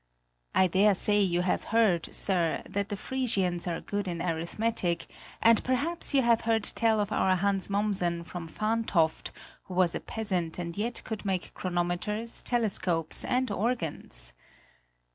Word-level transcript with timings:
I 0.55 0.65
dare 0.65 0.95
say 0.95 1.21
you 1.21 1.43
have 1.43 1.65
heard, 1.65 2.11
sir, 2.11 2.63
that 2.67 2.89
the 2.89 2.95
Frisians 2.95 3.67
are 3.67 3.79
good 3.81 4.07
at 4.07 4.17
arithmetic, 4.19 5.05
and 5.43 5.63
perhaps 5.63 6.11
you 6.15 6.23
have 6.23 6.41
heard 6.41 6.63
tell 6.63 6.99
of 6.99 7.11
our 7.11 7.35
Hans 7.35 7.67
Mommsen 7.69 8.23
from 8.23 8.49
Fahntoft, 8.49 9.29
who 9.65 9.75
was 9.75 9.93
a 9.93 9.99
peasant 9.99 10.57
and 10.57 10.75
yet 10.75 11.03
could 11.03 11.23
make 11.23 11.53
chronometers, 11.53 12.41
telescopes, 12.41 13.23
and 13.23 13.51
organs. 13.51 14.33